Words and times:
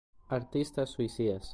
Artistas 0.29 0.89
suicidas 0.89 1.49